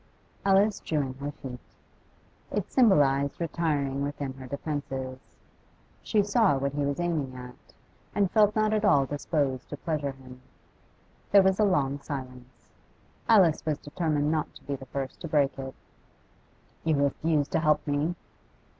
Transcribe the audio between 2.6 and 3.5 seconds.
symbolised